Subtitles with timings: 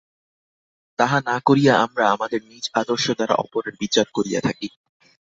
[0.99, 4.67] তাহা না করিয়া আমরা আমাদের নিজ আদর্শ দ্বারা অপরের বিচার করিয়া থাকি।